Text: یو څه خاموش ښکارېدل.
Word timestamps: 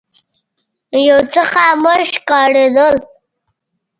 یو 1.07 1.19
څه 1.33 1.41
خاموش 1.51 2.07
ښکارېدل. 2.15 2.95